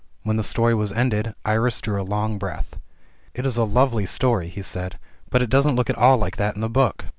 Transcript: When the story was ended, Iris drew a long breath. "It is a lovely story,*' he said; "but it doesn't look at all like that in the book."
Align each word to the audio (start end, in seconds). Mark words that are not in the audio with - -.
When 0.23 0.35
the 0.35 0.43
story 0.43 0.73
was 0.73 0.91
ended, 0.91 1.35
Iris 1.45 1.79
drew 1.79 2.01
a 2.01 2.01
long 2.01 2.39
breath. 2.39 2.75
"It 3.35 3.45
is 3.45 3.55
a 3.55 3.63
lovely 3.65 4.07
story,*' 4.07 4.49
he 4.49 4.63
said; 4.63 4.97
"but 5.29 5.43
it 5.43 5.49
doesn't 5.51 5.75
look 5.75 5.91
at 5.91 5.95
all 5.99 6.17
like 6.17 6.37
that 6.37 6.55
in 6.55 6.61
the 6.61 6.69
book." 6.71 7.05